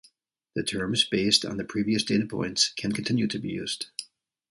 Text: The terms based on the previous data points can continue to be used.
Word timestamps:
The 0.55 0.63
terms 0.63 1.03
based 1.07 1.45
on 1.45 1.57
the 1.57 1.63
previous 1.63 2.03
data 2.03 2.25
points 2.25 2.69
can 2.73 2.91
continue 2.91 3.27
to 3.27 3.37
be 3.37 3.49
used. 3.49 3.91